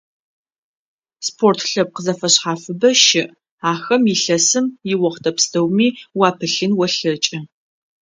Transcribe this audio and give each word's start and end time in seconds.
Спорт 1.27 1.59
лъэпкъ 1.71 1.99
зэфэшъхьафыбэ 2.05 2.89
щыӀ, 3.05 3.25
ахэм 3.71 4.03
илъэсым 4.13 4.65
иохътэ 4.91 5.31
пстэуми 5.35 5.87
уапылъын 6.19 6.71
олъэкӀы. 6.83 7.39